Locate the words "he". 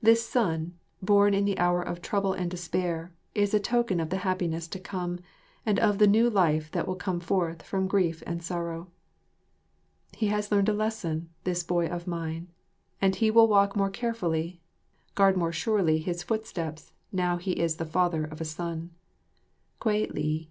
10.12-10.28, 13.16-13.32, 17.36-17.58